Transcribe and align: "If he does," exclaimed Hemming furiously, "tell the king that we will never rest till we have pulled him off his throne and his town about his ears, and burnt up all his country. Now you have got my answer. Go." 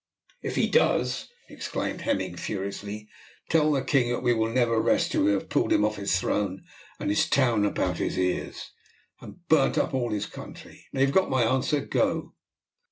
"If 0.41 0.55
he 0.55 0.67
does," 0.67 1.29
exclaimed 1.47 2.01
Hemming 2.01 2.35
furiously, 2.35 3.07
"tell 3.51 3.71
the 3.71 3.83
king 3.83 4.09
that 4.11 4.23
we 4.23 4.33
will 4.33 4.49
never 4.49 4.81
rest 4.81 5.11
till 5.11 5.25
we 5.25 5.31
have 5.33 5.47
pulled 5.49 5.71
him 5.71 5.85
off 5.85 5.97
his 5.97 6.19
throne 6.19 6.63
and 6.99 7.11
his 7.11 7.29
town 7.29 7.65
about 7.65 7.97
his 7.99 8.17
ears, 8.17 8.71
and 9.19 9.47
burnt 9.47 9.77
up 9.77 9.93
all 9.93 10.09
his 10.09 10.25
country. 10.25 10.87
Now 10.91 11.01
you 11.01 11.05
have 11.05 11.13
got 11.13 11.29
my 11.29 11.43
answer. 11.43 11.81
Go." 11.81 12.33